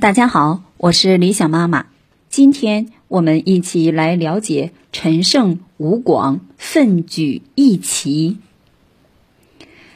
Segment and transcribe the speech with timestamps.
[0.00, 1.86] 大家好，我是理想妈妈。
[2.28, 8.36] 今天我们一起来了解陈胜吴广奋举义旗。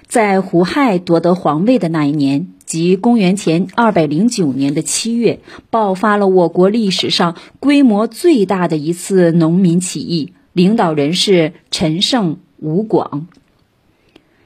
[0.08, 5.38] 在胡亥夺得皇位的那一年，即公元前二百零九年的七月，
[5.70, 13.28] 爆发了我国历史上规模最大的一次农民起义，领导人是陈胜、吴广。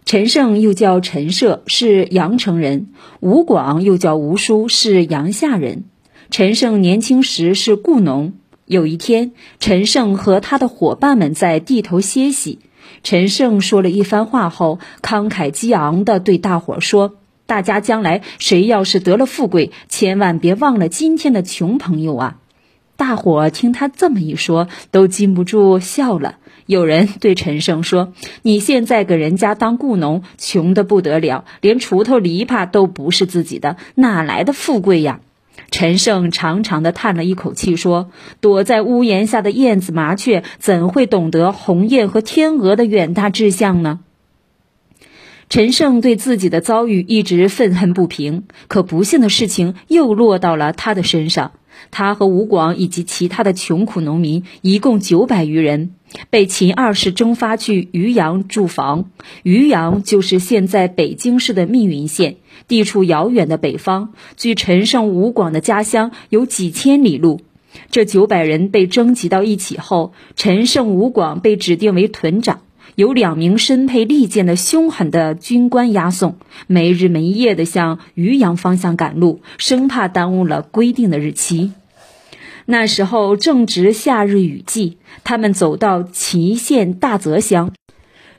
[0.07, 2.87] 陈胜又叫陈涉，是阳城人；
[3.19, 5.83] 吴广又叫吴叔，是阳夏人。
[6.31, 8.35] 陈胜年轻时是雇农。
[8.67, 12.61] 有一天，陈胜和他的伙伴们在地头歇息。
[13.03, 22.39] 陈胜说了一番话后，慷慨激昂地对大伙说：“大家将来谁要是得了富贵，千万别忘了今天的穷朋友啊！”
[22.97, 26.37] 大伙听他这么一说，都禁不住笑了。
[26.65, 35.21] 有人对陈胜说：“你现在给人家当雇农，穷得不得了，连锄头篱笆都不是自己的，哪来的富贵呀？”
[35.71, 44.01] 陈胜长长的叹了一口气，说：“躲在屋檐下的燕子麻雀，怎会懂得鸿雁和天鹅的远大志向呢？”
[45.49, 51.53] 陈胜对自己的遭遇一直愤恨不平，可不幸的事情又落到了他的身上。
[51.91, 55.95] 他和吴广以及其他的穷苦农民一共九百余人，
[56.31, 59.11] 被秦二世征发去渔阳驻防。
[59.43, 62.37] 渔阳就是现在北京市的密云县，
[62.69, 67.41] 地处遥远的北方，距陈胜、吴广的家乡有几千里路。
[67.91, 72.61] 这九百人被征集到一起后，陈胜、吴广被指定为屯长。
[72.97, 81.73] 有两名身佩利剑的凶狠的军官押送，没日没夜地向渔阳方向赶路，生怕耽误了规定的日期。
[82.65, 87.73] 那时候正值夏日雨季，他们走到祁县大泽乡，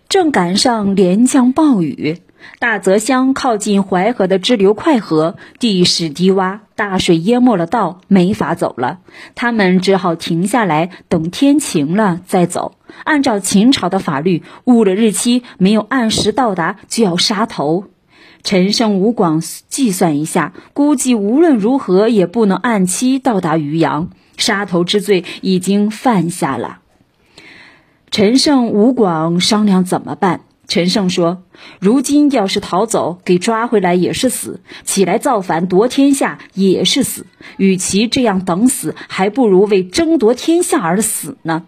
[0.10, 2.18] 正赶上连降暴雨。
[2.58, 9.02] 大泽乡靠近淮河的支流快河，地势低洼，大水淹没了道，没法走了。
[9.36, 12.77] 他们只好停下来，等天晴了再走。
[13.04, 17.86] 按照秦朝的法律，误了日期，没有按时到达，就要杀头。
[18.44, 26.80] 陈胜、吴广计算一下，估计无论如何也不能按期到达渔阳，杀头之罪已经犯下了。
[28.10, 30.42] 陈胜、吴广商量怎么办？
[30.70, 31.44] 陈胜说
[31.80, 37.26] ：“如今要是逃走，给抓回来也是死；起来造反夺天下也是死。
[37.56, 41.64] 与其这样等死，还不如为争夺天下而死呢。”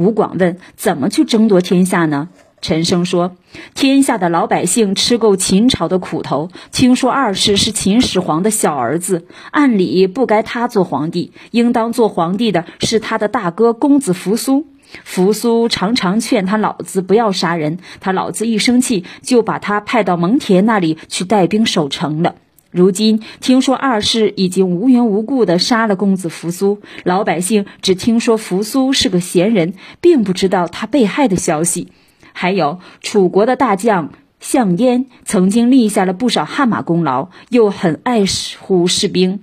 [0.00, 2.30] 吴广问：“怎么去争夺天下呢？”
[2.62, 3.36] 陈胜说
[3.76, 14.64] ：“天下的老百姓吃够秦朝的苦头，听说二世是秦始皇的小儿子，按理不该他做皇帝，应当做皇帝的是他的大哥公子扶苏。”
[15.04, 22.36] 扶苏常常劝他老子不要杀人，他老子一生气就把他派到蒙恬那里去带兵守城了。
[22.70, 31.88] 如今听说二世已经无缘无故地杀了公子扶苏，老百姓只听说扶苏是个闲人，并不知道他被害的消息。
[32.32, 38.24] 还有楚国的大将项燕，曾经立下了不少汗马功劳，又很爱
[38.60, 39.40] 护士兵。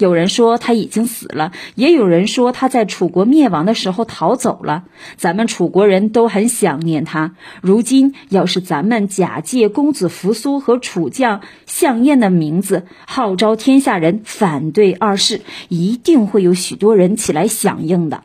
[0.00, 4.84] 有人说他已经死了，也有人说他在楚国灭亡的时候逃走了。
[5.16, 7.34] 咱们楚国人都很想念他。
[7.60, 18.24] 如今要是咱们假借公子扶苏和楚将项燕的名字，号召天下人反对二世，一定会有许多人起来响应的。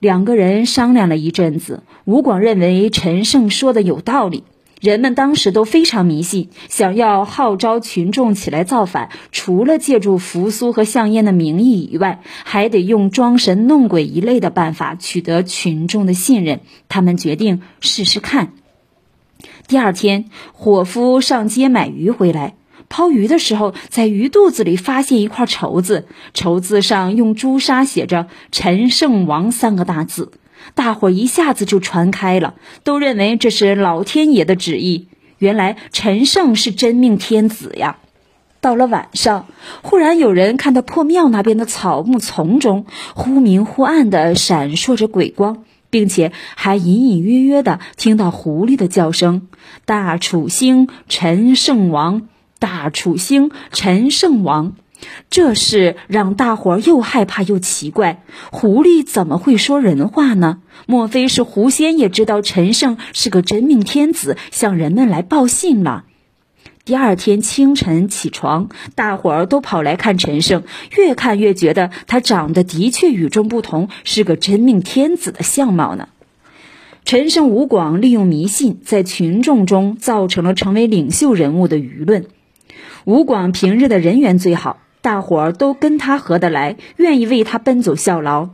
[0.00, 4.42] 两个人商量了一阵子，吴广认为陈胜说的有道理。
[4.80, 16.60] 人们当时都非常迷信，想要号召群众起来造反，除了借助扶苏和项燕的名义以外，还得用装神弄鬼一类的办法取得群众的信任。
[16.88, 18.54] 他们决定试试看。
[19.68, 22.54] 第二天，伙夫上街买鱼回来，
[22.88, 30.32] 抛鱼的时候，在鱼肚子里发现一块绸子，绸子上用朱砂写着“陈胜王”三个大字。
[30.74, 32.54] 大伙一下子就传开了，
[32.84, 35.08] 都认为这是老天爷的旨意。
[35.38, 37.96] 原来陈胜是真命天子呀！
[38.60, 39.46] 到了晚上，
[39.80, 42.84] 忽然有人看到破庙那边的草木丛中
[43.14, 49.48] 忽明忽暗的闪烁着鬼光，并且还隐隐约约的听到狐狸的叫声
[49.86, 52.28] ：“大楚兴，陈胜王！
[52.58, 54.74] 大楚兴，陈胜王！”
[55.30, 60.60] 这事让大伙儿又害怕又奇怪，狐狸怎么会说人话呢？
[60.86, 66.04] 莫非是狐仙也知道陈胜是个真命天子，向人们来报信了？
[66.84, 70.64] 第二天清晨起床，大伙儿都跑来看陈胜，
[70.96, 76.08] 越看越觉得他长得的确与众不同，是个真命天子的相貌呢。
[77.04, 82.26] 陈胜、吴广利用迷信，在群众中造成了成为领袖人物的舆论。
[83.04, 84.78] 吴广平日的人缘最好。
[85.02, 88.50] 大伙儿都跟他合得来，愿意为他奔走效劳。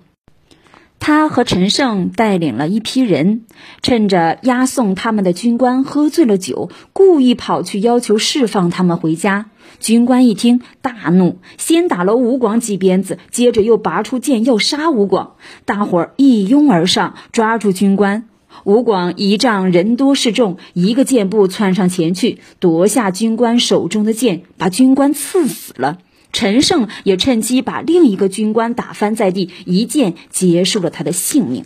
[0.98, 3.42] 他和陈胜带领了一批人，
[3.82, 9.46] 趁着押送他们的军官喝醉了酒，故意跑去要求释放他们回家。
[9.78, 15.34] 军官一听大怒，先打了吴广几鞭子，接着又拔出剑要杀吴广。
[15.64, 18.28] 大伙儿一拥而上，抓住军官。
[18.64, 25.98] 吴广一仗人多势众，一个箭步窜上前去，夺下军官手中的剑，把军官刺死了。
[26.36, 31.64] 陈胜也趁机把另一个军官打翻在地，一剑结束了他的性命。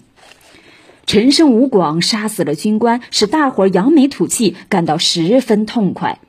[1.07, 6.21] 陈胜、吴广杀死了军官，使大伙扬眉吐气，感到十分痛快。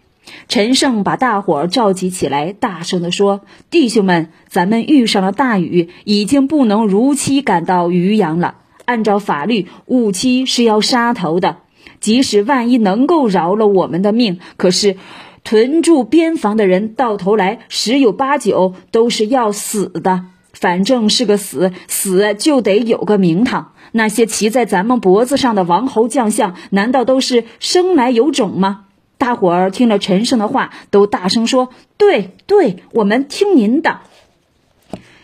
[0.47, 8.55] 陈胜把大伙召集起来，大声地说：“弟兄们，咱们遇上了大雨，已经不能如期赶到渔阳了。
[8.85, 11.57] 按照法律，误期是要杀头的。
[11.99, 14.97] 即使万一能够饶了我们的命，可是……”
[15.43, 20.25] 屯驻边防的人，到头来十有八九都是要死的。
[20.53, 23.73] 反正是个死，死就得有个名堂。
[23.93, 28.85] 那些骑在咱们脖子上的王侯将相，难道都是生来有种吗？
[29.17, 34.01] 大伙儿听了陈胜的话，都大声说：“对对，我们听您的。”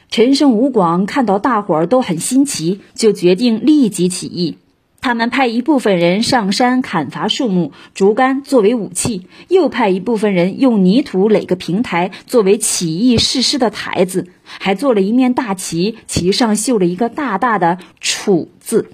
[0.10, 4.58] 陈胜、吴广看到大伙儿都很新奇，就决定立即起义。
[5.00, 18.92] 他们派一部分人上山砍伐树木、竹竿作为武器，又派一部分人用泥土垒个平台作为起义誓师的台子，还做了一面大旗，旗上绣了一个大大的“楚”字。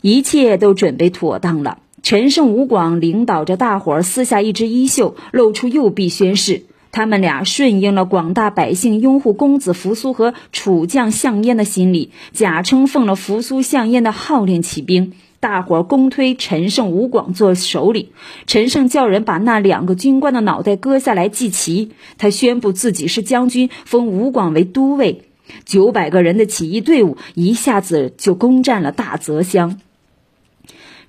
[0.00, 1.78] 一切都准备妥当了。
[2.02, 6.64] 陈胜、吴广领导着大伙儿撕下一只衣袖，露出右臂宣誓。
[6.92, 15.14] 他们俩顺应了广大百姓拥护公子扶苏和楚将项燕的心理，假称奉了扶苏、项燕的号令起兵。
[15.40, 18.10] 大伙儿公推陈胜、吴广做首领。
[18.46, 21.92] 陈胜叫人把那两个军官的脑袋割下来祭旗。
[22.18, 25.22] 他宣布自己是将军，封吴广为都尉。
[25.64, 29.80] 九百个人的起义队伍一下子就攻占了大泽乡。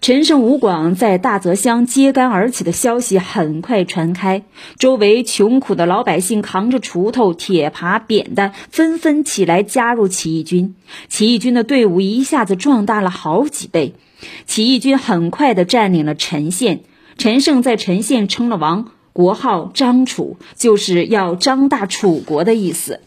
[0.04, 4.44] 陈胜、吴广在大泽乡揭竿而起的消息很快传开，
[4.78, 10.76] 周围穷苦的老百姓扛着锄头、铁耙、扁担，纷纷起来加入起义军。
[11.08, 13.94] 起义军的队伍一下子壮大了好几倍。
[14.46, 16.82] 起义军很快地占领了陈县，
[17.18, 23.00] 陈胜在陈县称了王，国号张楚，就是要张大楚国的意思。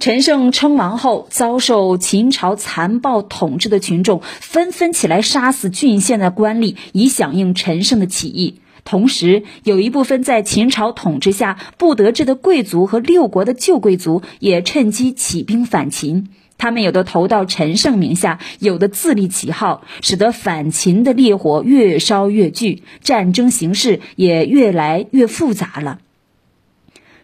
[0.00, 8.60] 陈胜称王后，遭受秦朝残暴统治的群众纷纷起来杀死郡县的官吏，以响应陈胜的起义。
[8.86, 16.30] 同时，有一部分在秦朝统治下不得志的贵族和六国的旧贵族也趁机起兵反秦。
[16.56, 25.98] 他们有的投到陈胜名下，有的自立旗号，使得反秦的烈火越烧越剧，战争形势也越来越复杂了。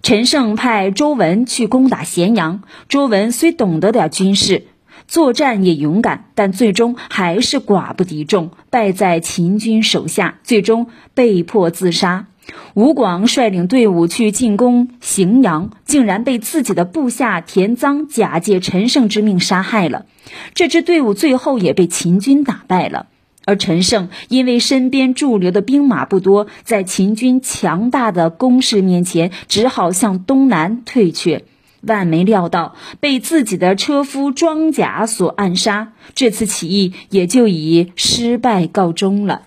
[0.06, 2.62] 陈胜派周文去攻打咸阳。
[2.88, 4.68] 周文虽懂得点军事，
[5.08, 12.28] 作战也勇敢，但最终还是寡不敌众，败在秦军手下，最终被迫自杀。
[12.74, 20.06] 吴广率领队伍去进攻荥阳，竟然被自己的部下田臧假借陈胜之命杀害了。
[20.54, 23.06] 这支队伍最后也被秦军打败了。
[23.46, 31.44] 而陈胜因为身边驻留的兵马不多，在秦军强大的攻势面前，只好向东南退却。
[31.82, 39.45] 万没料到，被自己的车夫庄甲所暗杀，这次起义也就以失败告终了。